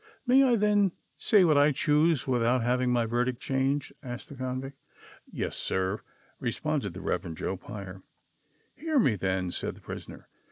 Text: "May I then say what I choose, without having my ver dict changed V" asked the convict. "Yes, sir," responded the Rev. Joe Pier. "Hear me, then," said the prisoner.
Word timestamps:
"May 0.25 0.41
I 0.43 0.55
then 0.55 0.93
say 1.15 1.45
what 1.45 1.59
I 1.59 1.71
choose, 1.71 2.25
without 2.25 2.63
having 2.63 2.89
my 2.91 3.05
ver 3.05 3.23
dict 3.25 3.39
changed 3.39 3.93
V" 4.01 4.07
asked 4.09 4.29
the 4.29 4.35
convict. 4.35 4.75
"Yes, 5.31 5.55
sir," 5.55 6.01
responded 6.39 6.95
the 6.95 7.01
Rev. 7.01 7.35
Joe 7.35 7.55
Pier. 7.55 8.01
"Hear 8.75 8.97
me, 8.97 9.13
then," 9.15 9.51
said 9.51 9.75
the 9.75 9.81
prisoner. 9.81 10.27